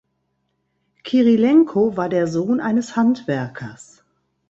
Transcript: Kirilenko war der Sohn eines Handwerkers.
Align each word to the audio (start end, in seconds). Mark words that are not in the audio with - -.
Kirilenko 1.03 1.95
war 1.95 2.09
der 2.09 2.25
Sohn 2.25 2.59
eines 2.59 2.95
Handwerkers. 2.95 4.03